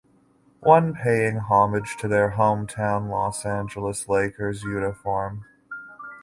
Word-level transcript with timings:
One 0.61 0.95
paying 0.95 1.37
homage 1.37 1.95
their 2.01 2.31
hometown 2.31 3.07
Los 3.11 3.45
Angeles 3.45 4.09
Lakers 4.09 4.63
uniform. 4.63 5.45